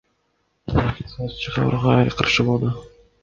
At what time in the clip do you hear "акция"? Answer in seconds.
0.93-1.27